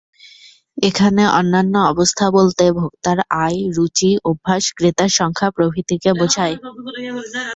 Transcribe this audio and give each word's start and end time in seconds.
এখানে 0.81 1.23
অন্যান্য 1.39 1.75
অবস্থা 1.91 2.25
বলতে 2.37 2.63
ভোক্তার 2.77 3.17
আয়, 3.43 3.59
রুচি, 3.75 4.11
অভ্যাস, 4.25 4.63
ক্রেতার 4.77 5.11
সংখ্যা 5.19 5.49
প্রভৃতিকে 5.55 6.11
বোঝায়। 6.19 6.55